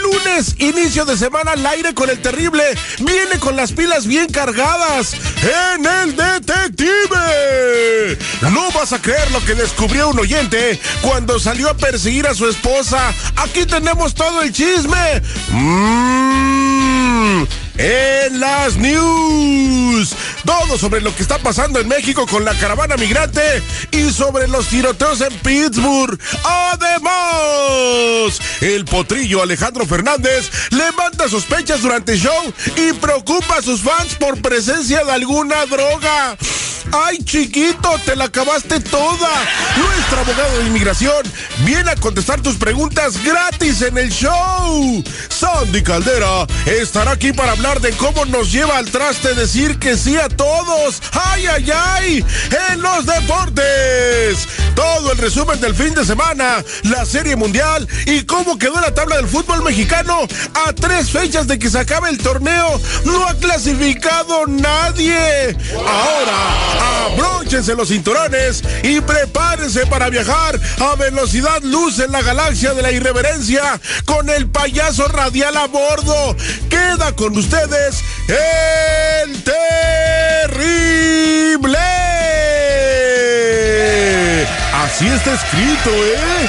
Lunes, 0.00 0.56
inicio 0.58 1.04
de 1.04 1.16
semana 1.16 1.52
al 1.52 1.64
aire 1.66 1.94
con 1.94 2.10
el 2.10 2.20
terrible. 2.20 2.62
Viene 2.98 3.38
con 3.38 3.56
las 3.56 3.72
pilas 3.72 4.06
bien 4.06 4.28
cargadas 4.28 5.14
en 5.74 5.86
el 5.86 6.16
detective. 6.16 8.18
No 8.52 8.70
vas 8.72 8.92
a 8.92 9.00
creer 9.00 9.30
lo 9.30 9.44
que 9.44 9.54
descubrió 9.54 10.08
un 10.08 10.18
oyente 10.18 10.80
cuando 11.00 11.38
salió 11.38 11.70
a 11.70 11.76
perseguir 11.76 12.26
a 12.26 12.34
su 12.34 12.48
esposa. 12.48 13.14
Aquí 13.36 13.64
tenemos 13.66 14.14
todo 14.14 14.42
el 14.42 14.52
chisme. 14.52 15.22
Mmm 15.50 17.46
en 17.80 18.38
las 18.38 18.76
news. 18.76 20.14
Todo 20.44 20.76
sobre 20.76 21.00
lo 21.00 21.14
que 21.14 21.22
está 21.22 21.38
pasando 21.38 21.80
en 21.80 21.88
México 21.88 22.26
con 22.26 22.44
la 22.44 22.54
caravana 22.54 22.96
migrante 22.96 23.62
y 23.90 24.10
sobre 24.10 24.48
los 24.48 24.68
tiroteos 24.68 25.20
en 25.22 25.32
Pittsburgh. 25.38 26.18
Además, 26.44 28.38
el 28.60 28.84
potrillo 28.84 29.42
Alejandro 29.42 29.86
Fernández 29.86 30.50
levanta 30.70 31.28
sospechas 31.28 31.80
durante 31.80 32.12
el 32.12 32.20
show 32.20 32.52
y 32.76 32.92
preocupa 32.94 33.56
a 33.56 33.62
sus 33.62 33.80
fans 33.80 34.14
por 34.16 34.40
presencia 34.42 35.02
de 35.04 35.12
alguna 35.12 35.64
droga. 35.66 36.36
¡Ay, 36.92 37.18
chiquito! 37.24 37.94
¡Te 38.04 38.16
la 38.16 38.24
acabaste 38.24 38.80
toda! 38.80 39.30
Nuestro 39.76 40.20
abogado 40.20 40.58
de 40.58 40.66
inmigración 40.66 41.24
viene 41.64 41.90
a 41.90 41.96
contestar 41.96 42.40
tus 42.40 42.56
preguntas 42.56 43.22
gratis 43.22 43.82
en 43.82 43.98
el 43.98 44.10
show. 44.10 45.04
Sandy 45.28 45.82
Caldera 45.82 46.46
estará 46.66 47.12
aquí 47.12 47.32
para 47.32 47.52
hablar 47.52 47.69
de 47.78 47.92
cómo 47.92 48.24
nos 48.24 48.50
lleva 48.50 48.78
al 48.78 48.90
traste 48.90 49.32
decir 49.34 49.78
que 49.78 49.96
sí 49.96 50.16
a 50.16 50.28
todos. 50.28 51.00
¡Ay, 51.12 51.46
ay, 51.46 51.70
ay! 51.72 52.24
En 52.72 52.82
los 52.82 53.06
deportes. 53.06 54.48
Todo 54.74 55.12
el 55.12 55.18
resumen 55.18 55.60
del 55.60 55.74
fin 55.74 55.94
de 55.94 56.04
semana, 56.04 56.64
la 56.84 57.04
Serie 57.04 57.36
Mundial 57.36 57.86
y 58.06 58.22
cómo 58.22 58.58
quedó 58.58 58.80
la 58.80 58.92
tabla 58.92 59.16
del 59.16 59.28
fútbol 59.28 59.62
mexicano 59.62 60.26
a 60.54 60.72
tres 60.72 61.10
fechas 61.10 61.46
de 61.46 61.58
que 61.58 61.70
se 61.70 61.78
acabe 61.78 62.10
el 62.10 62.18
torneo. 62.18 62.80
No 63.04 63.24
ha 63.26 63.34
clasificado 63.34 64.46
nadie. 64.46 65.56
Ahora 65.74 67.06
abróchense 67.06 67.74
los 67.74 67.88
cinturones 67.88 68.62
y 68.82 69.00
prepárense 69.00 69.86
para 69.86 70.08
viajar 70.08 70.58
a 70.80 70.96
velocidad 70.96 71.62
luz 71.62 71.98
en 72.00 72.10
la 72.10 72.22
galaxia 72.22 72.74
de 72.74 72.82
la 72.82 72.90
irreverencia 72.90 73.80
con 74.06 74.28
el 74.28 74.48
payaso 74.48 75.06
radial 75.08 75.56
a 75.56 75.66
bordo. 75.66 76.36
Queda 76.68 77.14
con 77.14 77.34
ustedes 77.64 78.02
terrible. 80.44 80.78
Así 84.72 85.06
está 85.08 85.34
escrito, 85.34 85.90
¿eh? 85.90 86.48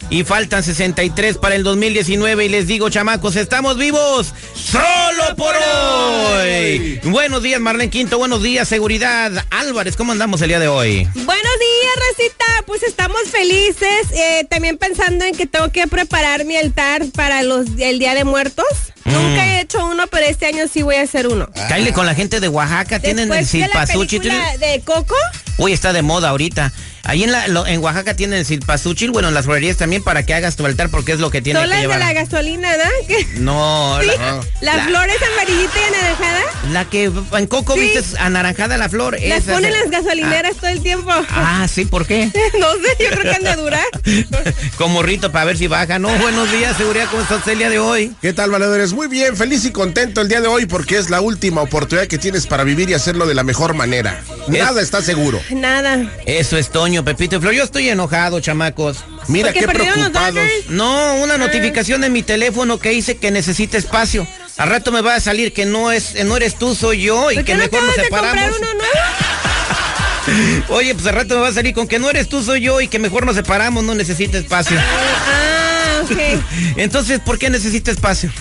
y 0.11 0.25
faltan 0.25 0.61
63 0.61 1.37
para 1.37 1.55
el 1.55 1.63
2019 1.63 2.45
y 2.45 2.49
les 2.49 2.67
digo, 2.67 2.89
chamacos, 2.89 3.37
estamos 3.37 3.77
vivos 3.77 4.33
solo 4.53 5.35
por 5.37 5.55
hoy. 5.55 6.99
Buenos 7.05 7.41
días, 7.41 7.61
Marlene 7.61 7.89
Quinto, 7.89 8.17
buenos 8.17 8.43
días, 8.43 8.67
seguridad. 8.67 9.31
Álvarez, 9.49 9.95
¿cómo 9.95 10.11
andamos 10.11 10.41
el 10.41 10.49
día 10.49 10.59
de 10.59 10.67
hoy? 10.67 11.07
Buenos 11.15 11.25
días, 11.25 12.07
Recita. 12.17 12.45
Pues 12.67 12.83
estamos 12.83 13.21
felices. 13.31 14.11
Eh, 14.13 14.45
también 14.49 14.77
pensando 14.77 15.23
en 15.23 15.33
que 15.33 15.45
tengo 15.45 15.71
que 15.71 15.87
preparar 15.87 16.43
mi 16.43 16.57
altar 16.57 17.05
para 17.15 17.41
los, 17.41 17.67
el 17.79 17.97
Día 17.97 18.13
de 18.13 18.25
Muertos. 18.25 18.65
Mm. 19.05 19.13
Nunca 19.13 19.45
he 19.45 19.61
hecho 19.61 19.85
uno, 19.85 20.07
pero 20.07 20.25
este 20.25 20.45
año 20.45 20.65
sí 20.71 20.81
voy 20.81 20.95
a 20.95 21.03
hacer 21.03 21.27
uno. 21.27 21.49
Cáile 21.69 21.93
con 21.93 22.05
la 22.05 22.15
gente 22.15 22.41
de 22.41 22.49
Oaxaca, 22.49 22.99
tienen 22.99 23.31
el 23.31 23.39
Después 23.39 23.51
de 23.53 23.59
la 23.59 23.85
silpasuchil. 23.85 24.21
película 24.21 24.57
de 24.57 24.81
Coco. 24.81 25.15
Uy, 25.57 25.71
está 25.71 25.93
de 25.93 26.01
moda 26.01 26.29
ahorita. 26.29 26.71
Ahí 27.03 27.23
en, 27.23 27.31
la, 27.31 27.47
lo- 27.47 27.65
en 27.65 27.79
Oaxaca 27.81 28.15
tienen 28.15 28.39
el 28.39 28.45
silpasuchil, 28.45 29.11
bueno, 29.11 29.27
en 29.29 29.33
las 29.33 29.45
florerías 29.45 29.77
también 29.77 30.03
para 30.03 30.23
que 30.25 30.33
hagas 30.33 30.55
tu 30.55 30.65
altar 30.65 30.89
porque 30.89 31.11
es 31.13 31.19
lo 31.19 31.29
que 31.31 31.41
tiene 31.41 31.59
que 31.59 31.67
las 31.67 31.77
de 31.77 31.81
llevar. 31.83 31.99
la 31.99 32.13
gasolina, 32.13 32.69
¿no? 32.77 33.11
No, 33.41 33.97
Sí, 34.01 34.07
la, 34.07 34.39
las 34.61 34.75
la- 34.77 34.83
flores 34.85 35.15
amarillita 35.33 35.73
y 35.79 35.93
anaranjada. 35.95 36.41
la 36.71 36.85
que 36.85 37.03
en 37.05 37.47
Coco 37.47 37.73
Sí. 37.73 37.79
viste 37.79 38.03
anaranjada 38.19 38.77
la 38.77 38.87
flor. 38.89 39.17
Las 39.21 39.39
esa 39.43 39.53
ponen 39.53 39.71
las 39.73 39.89
gasolineras 39.89 40.55
todo 40.57 40.69
el 40.69 40.81
tiempo. 40.81 41.11
Ah, 41.29 41.67
sí, 41.73 41.85
¿por 41.85 42.05
qué? 42.05 42.31
No 42.59 42.67
sé, 42.73 43.03
yo 43.03 43.09
creo 43.17 43.23
que 43.23 43.35
han 43.35 43.43
de 43.43 43.55
durar. 43.55 43.85
Como 44.77 45.01
rito 45.03 45.31
para 45.31 45.45
ver 45.45 45.57
si 45.57 45.67
baja. 45.67 45.97
No, 45.99 46.09
buenos 46.19 46.51
días, 46.51 46.77
seguridad, 46.77 47.07
¿cómo 47.09 47.23
estás 47.23 47.47
el 47.47 47.57
día 47.57 47.69
de 47.69 47.79
hoy? 47.79 48.13
¿Qué 48.21 48.33
tal, 48.33 48.51
valedores? 48.51 48.93
Muy 48.93 49.07
bien, 49.07 49.35
feliz 49.35 49.65
y 49.65 49.71
contento 49.71 50.21
el 50.21 50.27
día 50.27 50.41
de 50.41 50.47
hoy 50.47 50.65
porque 50.65 50.97
es 50.97 51.09
la 51.09 51.21
última 51.21 51.61
oportunidad 51.61 52.07
que 52.07 52.17
tienes 52.17 52.45
para 52.47 52.63
vivir 52.63 52.89
y 52.89 52.93
hacerlo 52.93 53.25
de 53.25 53.33
la 53.33 53.43
mejor 53.43 53.73
manera. 53.73 54.21
Nada 54.47 54.81
está 54.81 55.01
seguro. 55.01 55.39
Nada. 55.51 56.11
Eso 56.25 56.57
es 56.57 56.69
Toño, 56.69 56.90
Pepito 56.99 57.37
y 57.37 57.39
Flor. 57.39 57.53
Yo 57.53 57.63
estoy 57.63 57.89
enojado, 57.89 58.39
chamacos. 58.41 59.03
Mira 59.27 59.47
Porque 59.47 59.61
qué 59.61 59.67
preocupados. 59.67 60.39
No, 60.69 61.15
una 61.15 61.37
notificación 61.37 62.03
en 62.03 62.11
mi 62.11 62.21
teléfono 62.23 62.77
que 62.79 62.89
dice 62.89 63.17
que 63.17 63.31
necesita 63.31 63.77
espacio. 63.77 64.27
Al 64.57 64.69
rato 64.69 64.91
me 64.91 65.01
va 65.01 65.15
a 65.15 65.19
salir 65.19 65.53
que 65.53 65.65
no 65.65 65.91
es, 65.91 66.13
no 66.25 66.35
eres 66.37 66.55
tú, 66.55 66.75
soy 66.75 67.01
yo 67.01 67.31
y 67.31 67.35
¿Por 67.35 67.45
que 67.45 67.55
no 67.55 67.63
mejor 67.63 67.83
nos 67.83 67.95
de 67.95 68.03
separamos. 68.03 68.57
uno 68.59 68.67
nuevo? 68.73 70.65
Oye, 70.75 70.93
pues 70.93 71.07
al 71.07 71.15
rato 71.15 71.35
me 71.35 71.41
va 71.41 71.47
a 71.47 71.53
salir 71.53 71.73
con 71.73 71.87
que 71.87 71.97
no 71.99 72.09
eres 72.09 72.29
tú, 72.29 72.43
soy 72.43 72.61
yo 72.61 72.79
y 72.81 72.87
que 72.87 72.99
mejor 72.99 73.25
nos 73.25 73.35
separamos, 73.35 73.83
no 73.83 73.95
necesita 73.95 74.37
espacio. 74.37 74.77
Ah, 74.79 76.01
ok. 76.03 76.17
Entonces, 76.77 77.19
¿por 77.19 77.39
qué 77.39 77.49
necesita 77.49 77.91
espacio? 77.91 78.31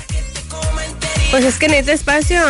Pues 1.31 1.44
es 1.44 1.56
que 1.56 1.69
necesito 1.69 1.93
espacio. 1.93 2.41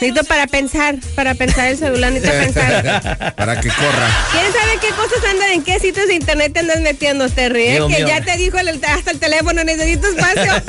Necesito 0.00 0.24
para 0.24 0.46
pensar, 0.46 0.94
para 1.16 1.34
pensar 1.34 1.68
el 1.68 1.76
celular, 1.76 2.12
necesito 2.12 2.38
pensar. 2.38 3.34
Para 3.36 3.60
que 3.60 3.68
corra. 3.68 4.08
¿Quién 4.32 4.52
sabe 4.52 4.78
qué 4.80 4.88
cosas 4.90 5.18
andan, 5.28 5.50
en 5.50 5.62
qué 5.64 5.78
sitios 5.80 6.06
de 6.06 6.14
internet 6.14 6.52
te 6.52 6.60
andas 6.60 6.80
metiendo, 6.80 7.28
Terry? 7.28 7.62
eh? 7.68 7.74
Que 7.88 7.96
mío. 7.98 8.06
ya 8.06 8.20
te 8.20 8.36
dijo 8.36 8.58
el- 8.58 8.68
hasta 8.84 9.10
el 9.10 9.18
teléfono, 9.18 9.64
necesito 9.64 10.06
espacio. 10.08 10.52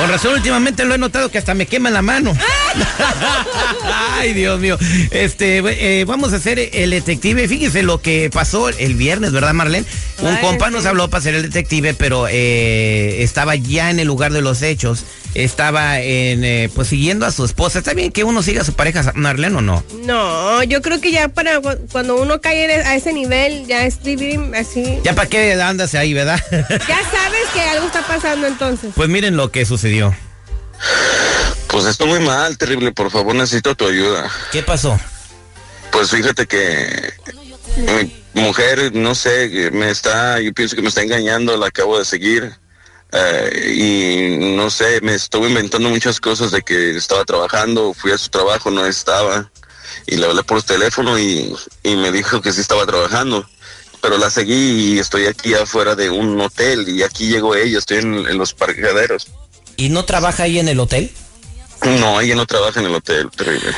Con 0.00 0.08
razón, 0.08 0.34
últimamente 0.34 0.84
lo 0.86 0.94
he 0.94 0.98
notado 0.98 1.30
que 1.30 1.36
hasta 1.38 1.52
me 1.54 1.66
quema 1.66 1.90
la 1.90 2.00
mano. 2.00 2.32
Ay, 4.18 4.32
Dios 4.32 4.58
mío. 4.60 4.78
Este, 5.10 5.58
eh, 6.00 6.04
vamos 6.04 6.32
a 6.32 6.36
hacer 6.36 6.58
el 6.72 6.90
detective. 6.90 7.46
Fíjese 7.48 7.82
lo 7.82 8.00
que 8.00 8.30
pasó 8.32 8.68
el 8.70 8.94
viernes, 8.94 9.32
¿verdad, 9.32 9.52
Marlene? 9.52 9.86
Un 10.20 10.28
Ay, 10.28 10.38
compa 10.40 10.70
nos 10.70 10.86
habló 10.86 11.08
para 11.08 11.22
ser 11.22 11.34
el 11.34 11.42
detective, 11.42 11.94
pero 11.94 12.26
eh, 12.28 13.22
estaba 13.22 13.56
ya 13.56 13.90
en 13.90 13.98
el 14.00 14.06
lugar 14.06 14.32
de 14.32 14.40
los 14.42 14.62
hechos. 14.62 15.04
Estaba 15.34 16.00
en, 16.00 16.44
eh, 16.44 16.68
pues 16.74 16.88
siguiendo 16.88 17.24
a 17.24 17.30
su 17.30 17.44
esposa. 17.44 17.78
¿Está 17.78 17.94
bien 17.94 18.10
que 18.10 18.24
uno 18.24 18.42
siga 18.42 18.62
a 18.62 18.64
su 18.64 18.72
pareja, 18.74 19.12
Marlene, 19.14 19.56
o 19.56 19.60
no? 19.60 19.84
No, 20.04 20.62
yo 20.64 20.82
creo 20.82 21.00
que 21.00 21.12
ya 21.12 21.28
para 21.28 21.60
cu- 21.60 21.78
cuando 21.92 22.16
uno 22.20 22.40
cae 22.40 22.72
a 22.82 22.96
ese 22.96 23.12
nivel, 23.12 23.66
ya 23.66 23.84
es 23.86 24.02
vivir 24.02 24.40
así. 24.56 24.98
Ya 25.04 25.14
para 25.14 25.28
qué 25.28 25.52
andas 25.60 25.94
ahí, 25.94 26.14
¿verdad? 26.14 26.40
Ya 26.50 26.98
sabes 27.12 27.39
que 27.52 27.60
algo 27.60 27.86
está 27.86 28.02
pasando 28.06 28.46
entonces. 28.46 28.92
pues 28.94 29.08
miren 29.08 29.36
lo 29.36 29.50
que 29.50 29.64
sucedió. 29.66 30.14
Pues 31.68 31.84
estoy 31.86 32.08
muy 32.08 32.20
mal, 32.20 32.58
terrible. 32.58 32.92
Por 32.92 33.10
favor, 33.10 33.34
necesito 33.34 33.74
tu 33.74 33.86
ayuda. 33.86 34.30
¿Qué 34.50 34.62
pasó? 34.62 34.98
Pues 35.92 36.10
fíjate 36.10 36.46
que 36.46 37.12
mi 37.76 38.42
mujer, 38.42 38.92
no 38.94 39.14
sé, 39.14 39.70
me 39.72 39.90
está, 39.90 40.40
yo 40.40 40.52
pienso 40.52 40.76
que 40.76 40.82
me 40.82 40.88
está 40.88 41.02
engañando, 41.02 41.56
la 41.56 41.66
acabo 41.66 41.98
de 41.98 42.04
seguir. 42.04 42.52
eh, 43.12 43.72
y 43.74 44.54
no 44.56 44.70
sé, 44.70 45.00
me 45.02 45.14
estuve 45.14 45.48
inventando 45.48 45.88
muchas 45.88 46.20
cosas 46.20 46.50
de 46.52 46.62
que 46.62 46.96
estaba 46.96 47.24
trabajando, 47.24 47.92
fui 47.94 48.12
a 48.12 48.18
su 48.18 48.28
trabajo, 48.28 48.70
no 48.70 48.84
estaba. 48.86 49.50
Y 50.06 50.16
le 50.16 50.26
hablé 50.26 50.42
por 50.44 50.62
teléfono 50.62 51.18
y, 51.18 51.54
y 51.82 51.96
me 51.96 52.10
dijo 52.12 52.40
que 52.40 52.52
sí 52.52 52.60
estaba 52.60 52.86
trabajando. 52.86 53.48
Pero 54.02 54.18
la 54.18 54.30
seguí 54.30 54.94
y 54.94 54.98
estoy 54.98 55.26
aquí 55.26 55.54
afuera 55.54 55.94
de 55.94 56.10
un 56.10 56.40
hotel 56.40 56.88
y 56.88 57.02
aquí 57.02 57.28
llegó 57.28 57.54
ella, 57.54 57.78
estoy 57.78 57.98
en, 57.98 58.14
en 58.14 58.38
los 58.38 58.54
parqueaderos. 58.54 59.28
¿Y 59.76 59.88
no 59.88 60.04
trabaja 60.04 60.44
ahí 60.44 60.58
en 60.58 60.68
el 60.68 60.80
hotel? 60.80 61.10
No, 61.84 62.20
ella 62.20 62.34
no 62.34 62.46
trabaja 62.46 62.80
en 62.80 62.86
el 62.86 62.94
hotel, 62.94 63.30
terrible. 63.34 63.72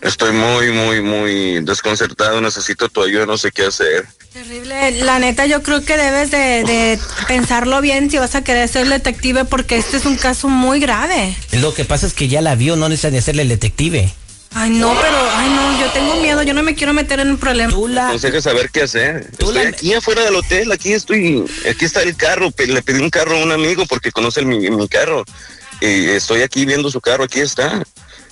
Estoy 0.00 0.32
muy, 0.32 0.70
muy, 0.70 1.00
muy 1.00 1.60
desconcertado, 1.64 2.40
necesito 2.40 2.90
tu 2.90 3.02
ayuda, 3.02 3.24
no 3.24 3.38
sé 3.38 3.50
qué 3.50 3.64
hacer. 3.64 4.06
Terrible. 4.34 4.90
La 5.02 5.18
neta, 5.18 5.46
yo 5.46 5.62
creo 5.62 5.82
que 5.82 5.96
debes 5.96 6.30
de, 6.30 6.64
de 6.64 6.98
pensarlo 7.26 7.80
bien 7.80 8.10
si 8.10 8.18
vas 8.18 8.34
a 8.34 8.44
querer 8.44 8.68
ser 8.68 8.88
detective 8.88 9.46
porque 9.46 9.76
este 9.76 9.96
es 9.96 10.04
un 10.04 10.16
caso 10.16 10.48
muy 10.48 10.78
grave. 10.78 11.34
Lo 11.52 11.72
que 11.72 11.86
pasa 11.86 12.06
es 12.06 12.12
que 12.12 12.28
ya 12.28 12.42
la 12.42 12.54
vio, 12.54 12.76
no 12.76 12.88
necesita 12.88 13.10
ni 13.10 13.18
hacerle 13.18 13.42
el 13.42 13.48
detective. 13.48 14.12
Ay, 14.52 14.70
no, 14.70 14.94
pero, 15.00 15.18
ay, 15.36 15.50
no, 15.50 15.73
tengo 15.94 16.16
miedo, 16.16 16.42
yo 16.42 16.52
no 16.52 16.62
me 16.62 16.74
quiero 16.74 16.92
meter 16.92 17.20
en 17.20 17.30
un 17.30 17.38
problema. 17.38 17.72
Tú 17.72 17.88
la... 17.88 18.08
Conseja 18.08 18.40
saber 18.42 18.68
qué 18.70 18.82
hacer. 18.82 19.30
Tú 19.38 19.48
Estoy 19.48 19.62
la- 19.64 19.70
aquí 19.70 19.94
afuera 19.94 20.22
del 20.24 20.34
hotel, 20.36 20.70
aquí 20.72 20.92
estoy, 20.92 21.44
aquí 21.70 21.84
está 21.84 22.02
el 22.02 22.16
carro, 22.16 22.50
le 22.58 22.82
pedí 22.82 23.00
un 23.00 23.10
carro 23.10 23.36
a 23.38 23.42
un 23.42 23.52
amigo 23.52 23.86
porque 23.86 24.10
conoce 24.12 24.42
mi, 24.44 24.58
mi 24.70 24.88
carro. 24.88 25.24
Y 25.80 26.06
estoy 26.10 26.42
aquí 26.42 26.64
viendo 26.66 26.90
su 26.90 27.00
carro, 27.00 27.24
aquí 27.24 27.40
está. 27.40 27.82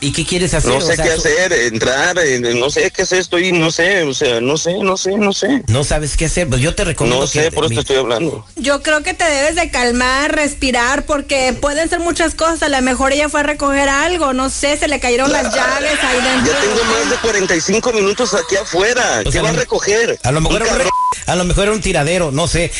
¿Y 0.02 0.10
qué 0.12 0.26
quieres 0.26 0.52
hacer? 0.52 0.68
No 0.68 0.78
O 0.78 0.80
sé 0.80 0.96
sea, 0.96 1.04
qué 1.04 1.12
hacer, 1.12 1.52
entrar, 1.52 2.18
eh, 2.18 2.40
no 2.40 2.70
sé 2.70 2.90
qué 2.90 3.02
hacer, 3.02 3.20
estoy, 3.20 3.52
no 3.52 3.70
sé, 3.70 4.02
o 4.02 4.12
sea, 4.12 4.40
no 4.40 4.56
sé, 4.58 4.74
no 4.82 4.96
sé, 4.96 5.12
no 5.16 5.32
sé. 5.32 5.62
No 5.68 5.84
sabes 5.84 6.16
qué 6.16 6.24
hacer, 6.24 6.48
pues 6.48 6.60
yo 6.60 6.74
te 6.74 6.82
recomiendo 6.84 7.24
No 7.24 7.30
que... 7.30 7.40
sé, 7.44 7.52
por 7.52 7.66
eso 7.66 7.74
mi- 7.74 7.78
estoy 7.78 7.96
hablando. 7.98 8.44
Yo 8.56 8.82
creo 8.82 9.04
que 9.04 9.14
te 9.14 9.22
debes 9.24 9.54
de 9.54 9.70
calmar, 9.70 10.34
respirar, 10.34 11.06
porque 11.06 11.52
pueden 11.60 11.88
ser 11.88 12.00
muchas 12.00 12.34
cosas. 12.34 12.64
A 12.64 12.68
lo 12.68 12.82
mejor 12.82 13.12
ella 13.12 13.28
fue 13.28 13.40
a 13.40 13.42
recoger 13.44 13.88
algo, 13.88 14.32
no 14.32 14.50
sé, 14.50 14.76
se 14.76 14.88
le 14.88 14.98
cayeron 14.98 15.30
las 15.30 15.54
llaves 15.54 15.92
ahí 16.02 16.20
dentro. 16.20 16.52
Ya 16.52 16.60
tengo 16.60 16.84
más 16.92 17.08
de 17.08 17.16
45 17.18 17.92
minutos 17.92 18.34
aquí 18.34 18.56
afuera. 18.56 19.20
O 19.20 19.24
¿Qué 19.24 19.30
sea, 19.32 19.42
va 19.42 19.50
a 19.50 19.52
lo- 19.52 19.60
recoger? 19.60 20.18
A 20.24 20.32
lo 20.32 20.40
mejor 20.40 20.56
Un 20.62 20.62
era 20.66 20.72
un, 20.72 20.78
carro 20.78 20.90
re- 20.90 21.22
a 21.32 21.36
lo 21.36 21.44
mejor 21.44 21.62
era 21.64 21.72
un 21.74 21.80
tiradero, 21.80 22.32
no 22.32 22.48
sé. 22.48 22.72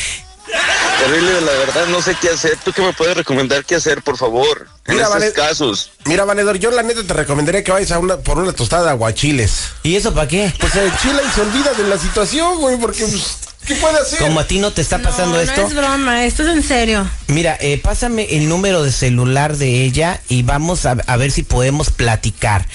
Terrible, 1.03 1.41
la 1.41 1.51
verdad, 1.51 1.87
no 1.87 2.01
sé 2.01 2.15
qué 2.19 2.29
hacer. 2.29 2.57
¿Tú 2.63 2.71
qué 2.71 2.81
me 2.81 2.93
puedes 2.93 3.15
recomendar 3.15 3.65
qué 3.65 3.75
hacer, 3.75 4.01
por 4.01 4.17
favor? 4.17 4.67
En 4.85 4.95
Mira, 4.95 5.07
estos 5.07 5.33
casos. 5.33 5.91
Mira, 6.05 6.25
Valedor, 6.25 6.57
yo 6.57 6.71
la 6.71 6.83
neta 6.83 7.03
te 7.03 7.13
recomendaría 7.13 7.63
que 7.63 7.71
vayas 7.71 7.91
a 7.91 7.99
una, 7.99 8.17
por 8.17 8.37
una 8.37 8.53
tostada 8.53 8.83
de 8.83 8.89
aguachiles. 8.91 9.69
¿Y 9.83 9.95
eso 9.95 10.13
para 10.13 10.27
qué? 10.27 10.53
Pues 10.59 10.73
se 10.73 10.91
chila 11.01 11.21
y 11.21 11.31
se 11.31 11.41
olvida 11.41 11.73
de 11.73 11.83
la 11.83 11.97
situación, 11.97 12.59
güey, 12.59 12.77
porque 12.77 13.05
pues, 13.05 13.37
¿qué 13.65 13.75
puede 13.75 13.97
hacer? 13.99 14.19
Como 14.19 14.39
a 14.39 14.47
ti 14.47 14.59
no 14.59 14.71
te 14.71 14.81
está 14.81 14.99
pasando 14.99 15.35
no, 15.37 15.41
esto, 15.41 15.61
No 15.61 15.67
es 15.67 15.73
broma, 15.73 16.25
esto 16.25 16.43
es 16.43 16.49
en 16.49 16.63
serio. 16.63 17.09
mira, 17.27 17.57
eh, 17.61 17.79
pásame 17.81 18.35
el 18.35 18.49
número 18.49 18.83
de 18.83 18.91
celular 18.91 19.57
de 19.57 19.83
ella 19.83 20.19
y 20.29 20.43
vamos 20.43 20.85
a, 20.85 20.97
a 21.07 21.17
ver 21.17 21.31
si 21.31 21.43
podemos 21.43 21.89
platicar. 21.91 22.65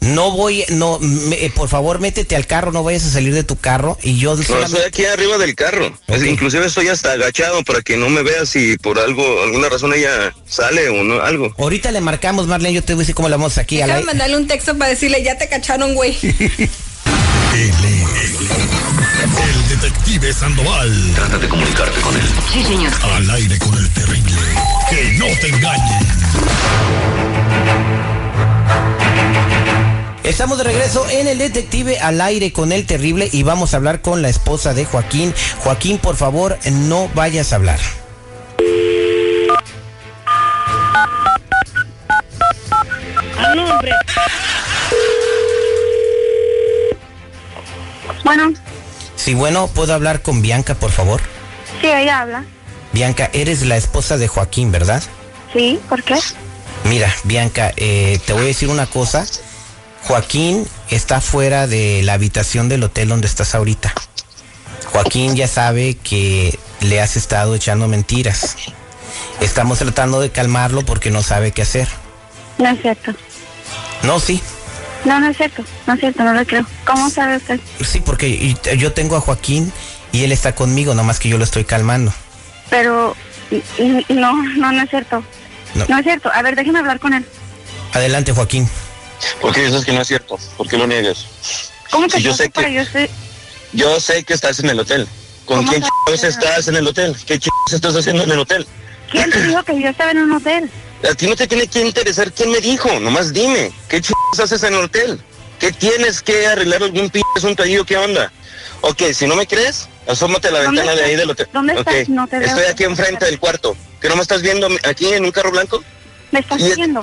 No 0.00 0.32
voy, 0.32 0.64
no, 0.68 0.98
me- 1.00 1.44
eh, 1.44 1.52
por 1.54 1.68
favor, 1.68 2.00
métete 2.00 2.34
al 2.34 2.46
carro, 2.46 2.72
no 2.72 2.82
vayas 2.82 3.04
a 3.04 3.10
salir 3.10 3.34
de 3.34 3.44
tu 3.44 3.56
carro 3.56 3.96
y 4.02 4.18
yo 4.18 4.34
No, 4.36 4.42
solamente- 4.42 4.76
estoy 4.78 4.88
aquí 4.88 5.04
arriba 5.06 5.38
del 5.38 5.54
carro. 5.54 5.86
Es- 6.08 6.22
Ok. 6.22 6.28
inclusive 6.28 6.66
estoy 6.66 6.88
hasta 6.88 7.12
agachado 7.12 7.62
para 7.62 7.82
que 7.82 7.96
no 7.96 8.08
me 8.08 8.22
veas 8.22 8.48
si 8.48 8.76
por 8.78 8.98
algo, 8.98 9.42
alguna 9.42 9.68
razón 9.68 9.94
ella 9.94 10.34
sale 10.46 10.88
o 10.88 11.04
no, 11.04 11.20
algo. 11.22 11.54
Ahorita 11.58 11.92
le 11.92 12.00
marcamos, 12.00 12.46
Marlene, 12.48 12.74
yo 12.74 12.82
te 12.82 12.94
voy 12.94 13.00
a 13.00 13.02
decir 13.02 13.14
cómo 13.14 13.28
le 13.28 13.36
vamos 13.36 13.58
aquí 13.58 13.76
Déjame 13.76 13.92
aire. 13.94 14.06
mandarle 14.06 14.36
un 14.36 14.46
texto 14.48 14.76
para 14.76 14.90
decirle, 14.90 15.22
ya 15.22 15.38
te 15.38 15.48
cacharon, 15.48 15.94
güey. 15.94 16.16
Detective 19.82 20.32
Sandoval. 20.32 21.12
Trata 21.16 21.38
de 21.38 21.48
comunicarte 21.48 22.00
con 22.02 22.14
él. 22.14 22.22
Sí, 22.52 22.62
señor. 22.62 22.92
Al 23.02 23.28
aire 23.32 23.58
con 23.58 23.76
el 23.76 23.90
terrible. 23.90 24.38
Que 24.88 25.18
no 25.18 25.26
te 25.40 25.48
engañen. 25.48 26.06
Estamos 30.22 30.58
de 30.58 30.64
regreso 30.64 31.04
en 31.10 31.26
el 31.26 31.38
detective 31.38 31.98
al 31.98 32.20
aire 32.20 32.52
con 32.52 32.70
el 32.70 32.86
terrible 32.86 33.28
y 33.32 33.42
vamos 33.42 33.74
a 33.74 33.78
hablar 33.78 34.02
con 34.02 34.22
la 34.22 34.28
esposa 34.28 34.72
de 34.72 34.84
Joaquín. 34.84 35.34
Joaquín, 35.64 35.98
por 35.98 36.14
favor, 36.14 36.56
no 36.70 37.10
vayas 37.16 37.52
a 37.52 37.56
hablar. 37.56 37.80
Bueno, 48.22 48.52
Sí, 49.22 49.34
bueno, 49.34 49.68
¿puedo 49.68 49.94
hablar 49.94 50.20
con 50.20 50.42
Bianca, 50.42 50.74
por 50.74 50.90
favor? 50.90 51.20
sí, 51.80 51.86
ella 51.86 52.22
habla. 52.22 52.44
Bianca, 52.92 53.30
eres 53.32 53.62
la 53.62 53.76
esposa 53.76 54.18
de 54.18 54.26
Joaquín, 54.26 54.72
¿verdad? 54.72 55.00
Sí, 55.52 55.78
¿por 55.88 56.02
qué? 56.02 56.16
Mira, 56.84 57.14
Bianca, 57.22 57.72
eh, 57.76 58.18
te 58.26 58.32
voy 58.32 58.42
a 58.42 58.46
decir 58.46 58.68
una 58.68 58.86
cosa. 58.86 59.24
Joaquín 60.02 60.66
está 60.90 61.20
fuera 61.20 61.68
de 61.68 62.02
la 62.02 62.14
habitación 62.14 62.68
del 62.68 62.82
hotel 62.82 63.10
donde 63.10 63.28
estás 63.28 63.54
ahorita. 63.54 63.94
Joaquín 64.90 65.36
ya 65.36 65.46
sabe 65.46 65.94
que 65.94 66.58
le 66.80 67.00
has 67.00 67.16
estado 67.16 67.54
echando 67.54 67.86
mentiras. 67.86 68.56
Estamos 69.40 69.78
tratando 69.78 70.20
de 70.20 70.30
calmarlo 70.30 70.84
porque 70.84 71.10
no 71.10 71.22
sabe 71.22 71.52
qué 71.52 71.62
hacer. 71.62 71.86
No 72.58 72.70
es 72.70 72.82
cierto. 72.82 73.12
No, 74.02 74.18
sí, 74.18 74.42
No, 75.04 75.18
no 75.20 75.28
es 75.28 75.36
cierto. 75.36 75.64
No 75.86 75.94
es 75.94 76.00
cierto, 76.00 76.22
no 76.22 76.32
lo 76.32 76.44
creo. 76.46 76.64
¿Cómo 76.84 77.10
sabe 77.10 77.36
usted? 77.36 77.60
sí, 77.84 78.00
porque 78.00 78.28
y- 78.28 78.56
yo 78.78 78.92
tengo 78.92 79.16
a 79.16 79.20
Joaquín 79.20 79.72
y 80.12 80.24
él 80.24 80.32
está 80.32 80.54
conmigo, 80.54 80.94
nomás 80.94 81.18
que 81.18 81.28
yo 81.28 81.38
lo 81.38 81.44
estoy 81.44 81.64
calmando. 81.64 82.12
Pero 82.70 83.16
no, 84.08 84.42
no, 84.42 84.72
no 84.72 84.82
es 84.82 84.90
cierto. 84.90 85.24
No. 85.74 85.84
No 85.88 85.98
es 85.98 86.04
cierto. 86.04 86.30
A 86.32 86.42
ver, 86.42 86.54
déjeme 86.56 86.78
hablar 86.78 87.00
con 87.00 87.14
él. 87.14 87.24
Adelante, 87.92 88.32
Joaquín. 88.32 88.68
¿Por 89.40 89.54
qué 89.54 89.64
dices 89.66 89.84
que 89.84 89.92
no 89.92 90.00
es 90.02 90.08
cierto? 90.08 90.38
¿Por 90.56 90.68
qué 90.68 90.76
lo 90.78 90.86
niegas? 90.86 91.26
¿Cómo 91.90 92.08
que 92.08 92.20
yo 92.22 92.32
sé 92.34 92.50
que- 92.50 92.72
yo 92.72 92.80
estoy... 92.82 93.08
Yo 93.72 94.00
sé 94.00 94.24
que 94.24 94.34
estás 94.34 94.58
en 94.60 94.68
el 94.70 94.78
hotel. 94.80 95.06
¿Con 95.46 95.58
¿Cómo 95.58 95.70
quién 95.70 95.82
estás 96.14 96.68
en 96.68 96.76
el 96.76 96.86
hotel? 96.86 97.16
¿Qué 97.26 97.40
estás 97.72 97.96
haciendo 97.96 98.22
en 98.24 98.30
el 98.30 98.38
hotel? 98.38 98.66
¿Quién 99.10 99.30
te 99.30 99.42
dijo 99.46 99.62
que 99.62 99.80
yo 99.80 99.88
estaba 99.88 100.10
en 100.12 100.18
un 100.18 100.32
hotel? 100.32 100.70
A 101.08 101.14
ti 101.14 101.26
no 101.26 101.34
te 101.36 101.46
tiene 101.48 101.66
que 101.66 101.80
interesar 101.80 102.32
quién 102.32 102.50
me 102.50 102.60
dijo, 102.60 103.00
nomás 103.00 103.32
dime, 103.32 103.72
¿qué 103.88 104.00
chingados 104.00 104.38
haces 104.40 104.62
en 104.62 104.74
el 104.74 104.84
hotel? 104.84 105.20
¿Qué 105.58 105.72
tienes 105.72 106.22
que 106.22 106.46
arreglar 106.46 106.82
algún 106.82 107.10
pinche 107.10 107.28
asunto 107.36 107.62
ahí 107.62 107.76
o 107.78 107.84
qué 107.84 107.96
onda? 107.96 108.32
Ok, 108.82 109.02
si 109.12 109.26
no 109.26 109.36
me 109.36 109.46
crees, 109.46 109.88
asómate 110.06 110.48
a 110.48 110.50
la 110.52 110.62
¿Dónde 110.62 110.80
ventana 110.82 110.96
de 111.00 111.04
ahí 111.04 111.16
del 111.16 111.30
hotel. 111.30 111.48
¿Dónde 111.52 111.72
Ok, 111.74 111.78
estás? 111.88 112.08
No 112.08 112.26
te 112.26 112.38
veo. 112.38 112.48
Estoy 112.48 112.64
aquí 112.64 112.84
enfrente 112.84 113.24
del 113.26 113.38
cuarto. 113.38 113.76
¿Que 114.00 114.08
no 114.08 114.16
me 114.16 114.22
estás 114.22 114.42
viendo 114.42 114.68
aquí 114.84 115.06
en 115.12 115.24
un 115.24 115.30
carro 115.30 115.50
blanco? 115.52 115.82
¿Me 116.32 116.40
estás 116.40 116.60
Y- 116.60 116.70
siguiendo? 116.70 117.00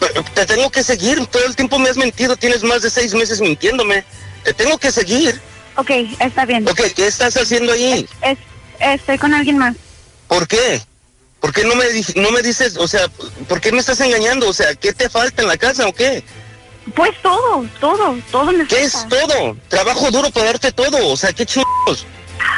Pero 0.00 0.24
Te 0.34 0.46
tengo 0.46 0.70
que 0.70 0.82
seguir, 0.82 1.26
todo 1.26 1.44
el 1.44 1.56
tiempo 1.56 1.78
me 1.78 1.90
has 1.90 1.96
mentido, 1.96 2.36
tienes 2.36 2.62
más 2.62 2.82
de 2.82 2.90
seis 2.90 3.12
meses 3.14 3.40
mintiéndome. 3.40 4.04
Te 4.44 4.54
tengo 4.54 4.78
que 4.78 4.90
seguir. 4.90 5.38
Ok, 5.76 5.90
está 6.20 6.44
bien. 6.46 6.66
Ok, 6.68 6.80
¿qué 6.94 7.06
estás 7.06 7.36
haciendo 7.36 7.72
ahí? 7.72 8.08
Es, 8.22 8.38
estoy 8.80 9.18
con 9.18 9.34
alguien 9.34 9.58
más. 9.58 9.74
¿Por 10.28 10.46
qué? 10.48 10.80
¿Por 11.40 11.52
qué 11.52 11.64
no 11.64 11.74
me, 11.76 11.84
no 12.16 12.30
me 12.32 12.42
dices, 12.42 12.76
o 12.76 12.88
sea, 12.88 13.08
por 13.48 13.60
qué 13.60 13.70
me 13.72 13.78
estás 13.78 14.00
engañando? 14.00 14.48
O 14.48 14.52
sea, 14.52 14.74
¿qué 14.74 14.92
te 14.92 15.08
falta 15.08 15.42
en 15.42 15.48
la 15.48 15.56
casa 15.56 15.86
o 15.86 15.92
qué? 15.92 16.24
Pues 16.94 17.10
todo, 17.22 17.64
todo, 17.80 18.16
todo 18.30 18.52
me 18.52 18.66
¿Qué 18.66 18.82
es 18.82 19.06
todo? 19.08 19.56
Trabajo 19.68 20.10
duro 20.10 20.30
para 20.30 20.46
darte 20.46 20.72
todo, 20.72 21.08
o 21.08 21.16
sea, 21.16 21.32
qué 21.32 21.46
chingados. 21.46 22.06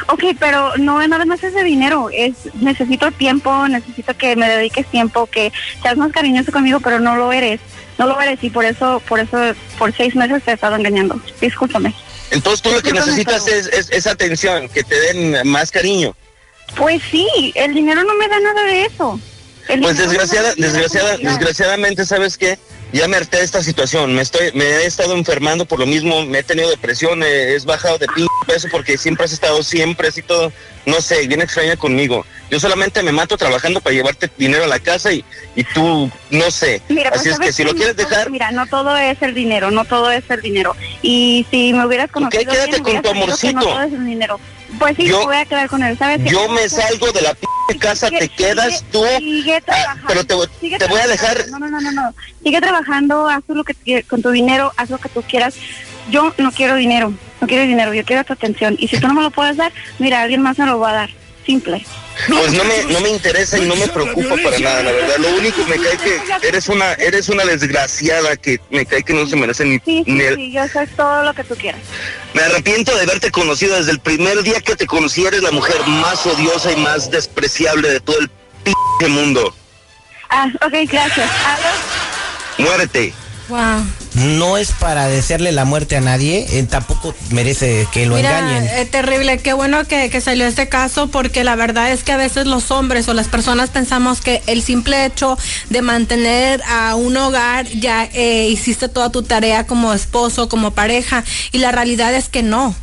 Ok, 0.08 0.24
pero 0.38 0.76
no 0.76 1.06
nada 1.06 1.24
más 1.24 1.42
es 1.42 1.54
de 1.54 1.62
dinero, 1.62 2.08
es 2.12 2.32
necesito 2.54 3.10
tiempo, 3.12 3.68
necesito 3.68 4.16
que 4.16 4.36
me 4.36 4.48
dediques 4.48 4.86
tiempo, 4.86 5.26
que 5.26 5.52
seas 5.82 5.96
más 5.96 6.12
cariñoso 6.12 6.52
conmigo, 6.52 6.80
pero 6.80 7.00
no 7.00 7.16
lo 7.16 7.32
eres, 7.32 7.60
no 7.98 8.06
lo 8.06 8.20
eres 8.20 8.42
y 8.42 8.50
por 8.50 8.64
eso, 8.64 9.02
por 9.08 9.20
eso, 9.20 9.38
por 9.78 9.94
seis 9.94 10.14
meses 10.14 10.42
te 10.42 10.52
he 10.52 10.54
estado 10.54 10.76
engañando. 10.76 11.20
Discúlpame. 11.40 11.94
Entonces 12.30 12.62
tú 12.62 12.70
lo 12.70 12.82
que 12.82 12.92
necesitas 12.92 13.44
pero- 13.44 13.56
es, 13.56 13.66
es, 13.66 13.90
es 13.90 14.06
atención, 14.06 14.68
que 14.68 14.84
te 14.84 14.98
den 15.00 15.48
más 15.48 15.70
cariño. 15.70 16.14
Pues 16.76 17.02
sí, 17.10 17.26
el 17.54 17.74
dinero 17.74 18.02
no 18.04 18.14
me 18.14 18.28
da 18.28 18.40
nada 18.40 18.62
de 18.64 18.84
eso. 18.86 19.18
El 19.68 19.80
Pues 19.80 19.96
no 19.96 20.02
desgraciada, 20.02 20.54
desgraciada, 20.56 21.16
desgraciadamente, 21.18 22.04
¿sabes 22.06 22.36
qué? 22.36 22.58
Ya 22.92 23.06
me 23.06 23.16
harté 23.18 23.36
de 23.36 23.44
esta 23.44 23.62
situación, 23.62 24.12
me 24.16 24.22
estoy, 24.22 24.50
me 24.52 24.64
he 24.64 24.84
estado 24.86 25.14
enfermando 25.14 25.64
por 25.64 25.78
lo 25.78 25.86
mismo, 25.86 26.24
me 26.26 26.40
he 26.40 26.42
tenido 26.42 26.68
depresión, 26.70 27.22
he, 27.22 27.54
he 27.54 27.58
bajado 27.60 27.98
de 27.98 28.08
p 28.08 28.26
peso 28.48 28.66
porque 28.68 28.98
siempre 28.98 29.26
has 29.26 29.32
estado 29.32 29.62
siempre 29.62 30.08
así 30.08 30.22
todo, 30.22 30.52
no 30.86 31.00
sé, 31.00 31.24
bien 31.28 31.40
extraña 31.40 31.76
conmigo. 31.76 32.26
Yo 32.50 32.58
solamente 32.58 33.00
me 33.04 33.12
mato 33.12 33.36
trabajando 33.36 33.80
para 33.80 33.94
llevarte 33.94 34.28
dinero 34.36 34.64
a 34.64 34.66
la 34.66 34.80
casa 34.80 35.12
y, 35.12 35.24
y 35.54 35.62
tú, 35.62 36.10
no 36.30 36.50
sé. 36.50 36.82
Mira, 36.88 37.10
pues, 37.10 37.20
así 37.20 37.28
es 37.28 37.36
¿sabes 37.36 37.48
que 37.50 37.52
si 37.52 37.62
lo 37.62 37.74
quieres 37.76 37.94
todo- 37.94 38.08
dejar, 38.08 38.28
Mira, 38.30 38.50
no 38.50 38.66
todo 38.66 38.96
es 38.96 39.22
el 39.22 39.34
dinero, 39.34 39.70
no 39.70 39.84
todo 39.84 40.10
es 40.10 40.24
el 40.28 40.40
dinero. 40.40 40.74
Y 41.00 41.46
si 41.48 41.72
me 41.72 41.86
hubieras 41.86 42.10
conocido 42.10 42.50
quédate 42.50 42.70
bien, 42.70 42.82
con 42.82 42.96
tu 42.96 43.02
que 43.02 43.14
No 43.14 43.22
amorcito. 43.24 43.60
todo 43.60 43.82
es 43.82 43.92
el 43.92 44.04
dinero. 44.04 44.40
Pues 44.80 44.96
sí, 44.96 45.04
Yo- 45.06 45.24
voy 45.26 45.36
a 45.36 45.44
quedar 45.44 45.68
con 45.68 45.82
él, 45.82 45.96
¿sabes? 45.98 46.24
yo 46.24 46.48
me 46.48 46.66
salgo 46.68 47.12
de 47.12 47.20
la 47.20 47.34
p 47.34 47.46
casa, 47.78 48.08
te 48.08 48.28
quedas 48.30 48.78
sigue- 48.78 48.82
tú, 48.90 49.04
Sigue 49.18 49.56
ah, 49.56 49.60
trabajando. 49.60 50.04
pero 50.08 50.24
te, 50.26 50.34
voy- 50.34 50.48
sigue 50.58 50.78
te 50.78 50.86
voy 50.86 51.00
a 51.00 51.06
dejar, 51.06 51.48
No, 51.50 51.58
no, 51.58 51.68
no, 51.68 51.80
no, 51.80 51.92
no. 51.92 52.14
Sigue 52.42 52.60
trabajando, 52.60 53.28
haz 53.28 53.44
tú 53.46 53.54
lo 53.54 53.62
que 53.62 53.74
quieras 53.74 54.06
con 54.08 54.22
tu 54.22 54.30
dinero, 54.30 54.72
haz 54.76 54.90
lo 54.90 54.98
que 54.98 55.08
tú 55.10 55.22
quieras. 55.22 55.54
Yo 56.10 56.34
no 56.38 56.50
quiero 56.50 56.74
dinero, 56.76 57.12
no 57.40 57.46
quiero 57.46 57.64
dinero, 57.64 57.92
yo 57.94 58.04
quiero 58.04 58.24
tu 58.24 58.32
atención. 58.32 58.74
Y 58.80 58.88
si 58.88 58.98
tú 58.98 59.06
no 59.06 59.14
me 59.14 59.22
lo 59.22 59.30
puedes 59.30 59.56
dar, 59.58 59.70
mira, 59.98 60.22
alguien 60.22 60.40
más 60.42 60.58
me 60.58 60.66
lo 60.66 60.80
va 60.80 60.90
a 60.90 60.94
dar. 60.94 61.10
Simple. 61.50 61.84
Pues 62.28 62.52
no 62.52 62.62
me, 62.62 62.84
no 62.92 63.00
me 63.00 63.08
interesa 63.08 63.58
y 63.58 63.62
no 63.66 63.74
me 63.74 63.88
preocupa 63.88 64.36
para 64.44 64.56
nada, 64.60 64.82
la 64.84 64.92
verdad. 64.92 65.16
Lo 65.18 65.30
único 65.30 65.64
me 65.64 65.76
cae 65.78 65.96
que 65.98 66.20
eres 66.46 66.68
una, 66.68 66.92
eres 66.92 67.28
una 67.28 67.44
desgraciada 67.44 68.36
que 68.36 68.60
me 68.70 68.86
cae 68.86 69.02
que 69.02 69.12
no 69.14 69.26
se 69.26 69.34
merece 69.34 69.64
ni, 69.64 69.78
Sí, 69.84 70.02
sí, 70.04 70.12
ni 70.12 70.20
el- 70.20 70.36
sí, 70.36 70.52
yo 70.52 70.68
sé 70.68 70.86
todo 70.96 71.24
lo 71.24 71.34
que 71.34 71.42
tú 71.42 71.56
quieras. 71.56 71.80
Me 72.34 72.42
arrepiento 72.42 72.94
de 72.94 73.02
haberte 73.02 73.32
conocido 73.32 73.76
desde 73.76 73.90
el 73.90 73.98
primer 73.98 74.40
día 74.44 74.60
que 74.60 74.76
te 74.76 74.86
conocí. 74.86 75.24
Eres 75.26 75.42
la 75.42 75.50
mujer 75.50 75.74
más 75.88 76.24
odiosa 76.24 76.70
y 76.70 76.76
más 76.76 77.10
despreciable 77.10 77.88
de 77.90 77.98
todo 78.00 78.20
el 78.20 78.30
p 79.00 79.08
mundo. 79.08 79.52
Ah, 80.28 80.46
ok, 80.64 80.72
gracias. 80.88 81.28
Adiós. 81.44 81.74
Muérete. 82.58 83.12
Wow. 83.50 83.84
No 84.14 84.56
es 84.56 84.70
para 84.72 85.08
desearle 85.08 85.50
la 85.50 85.64
muerte 85.64 85.96
a 85.96 86.00
nadie, 86.00 86.46
eh, 86.50 86.62
tampoco 86.62 87.14
merece 87.30 87.86
que 87.92 88.06
lo 88.06 88.14
Mira, 88.14 88.38
engañen. 88.38 88.64
eh, 88.68 88.86
terrible, 88.86 89.38
qué 89.38 89.52
bueno 89.52 89.84
que, 89.86 90.08
que 90.08 90.20
salió 90.20 90.46
este 90.46 90.68
caso 90.68 91.08
porque 91.08 91.42
la 91.44 91.56
verdad 91.56 91.90
es 91.90 92.04
que 92.04 92.12
a 92.12 92.16
veces 92.16 92.46
los 92.46 92.70
hombres 92.70 93.08
o 93.08 93.14
las 93.14 93.26
personas 93.28 93.70
pensamos 93.70 94.20
que 94.20 94.40
el 94.46 94.62
simple 94.62 95.04
hecho 95.04 95.36
de 95.68 95.82
mantener 95.82 96.62
a 96.68 96.94
un 96.94 97.16
hogar 97.16 97.66
ya 97.66 98.04
eh, 98.12 98.48
hiciste 98.48 98.88
toda 98.88 99.10
tu 99.10 99.22
tarea 99.24 99.66
como 99.66 99.92
esposo, 99.92 100.48
como 100.48 100.70
pareja 100.70 101.24
y 101.50 101.58
la 101.58 101.72
realidad 101.72 102.14
es 102.14 102.28
que 102.28 102.42
no. 102.44 102.74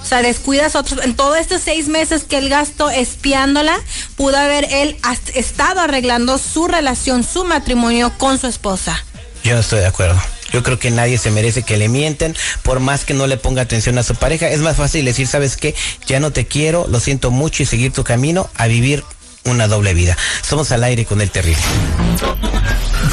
O 0.00 0.08
sea, 0.08 0.22
descuidas 0.22 0.76
otros. 0.76 1.04
En 1.04 1.16
todos 1.16 1.36
estos 1.36 1.60
seis 1.62 1.88
meses 1.88 2.22
que 2.22 2.38
él 2.38 2.48
gastó 2.48 2.90
espiándola, 2.90 3.76
pudo 4.16 4.36
haber 4.36 4.66
él 4.70 4.96
estado 5.34 5.80
arreglando 5.80 6.38
su 6.38 6.68
relación, 6.68 7.24
su 7.24 7.44
matrimonio 7.44 8.12
con 8.16 8.38
su 8.38 8.46
esposa. 8.46 9.04
Yo 9.46 9.54
no 9.54 9.60
estoy 9.60 9.78
de 9.78 9.86
acuerdo. 9.86 10.20
Yo 10.50 10.64
creo 10.64 10.80
que 10.80 10.90
nadie 10.90 11.18
se 11.18 11.30
merece 11.30 11.62
que 11.62 11.76
le 11.76 11.88
mienten, 11.88 12.34
por 12.64 12.80
más 12.80 13.04
que 13.04 13.14
no 13.14 13.28
le 13.28 13.36
ponga 13.36 13.62
atención 13.62 13.96
a 13.96 14.02
su 14.02 14.16
pareja. 14.16 14.48
Es 14.48 14.58
más 14.58 14.76
fácil 14.76 15.04
decir, 15.04 15.28
¿sabes 15.28 15.56
qué? 15.56 15.72
Ya 16.08 16.18
no 16.18 16.32
te 16.32 16.46
quiero, 16.46 16.88
lo 16.88 16.98
siento 16.98 17.30
mucho 17.30 17.62
y 17.62 17.66
seguir 17.66 17.92
tu 17.92 18.02
camino 18.02 18.50
a 18.56 18.66
vivir 18.66 19.04
una 19.44 19.68
doble 19.68 19.94
vida. 19.94 20.16
Somos 20.42 20.72
al 20.72 20.82
aire 20.82 21.04
con 21.04 21.20
el 21.20 21.30
terrible. 21.30 21.62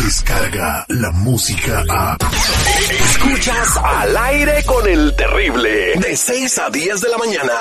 Descarga 0.04 0.86
la 0.90 1.12
música 1.12 1.84
a. 1.88 2.18
Escuchas 3.12 3.78
al 3.84 4.18
aire 4.18 4.64
con 4.64 4.88
el 4.88 5.16
terrible. 5.16 5.94
De 6.00 6.18
6 6.18 6.58
a 6.58 6.70
10 6.72 7.00
de 7.00 7.10
la 7.10 7.18
mañana. 7.20 7.54